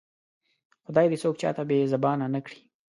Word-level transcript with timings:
خدای 0.85 1.05
دې 1.11 1.17
څوک 1.23 1.35
چاته 1.41 1.63
بې 1.69 1.89
زبانه 1.93 2.25
نه 2.33 2.39
کړي 2.45 2.59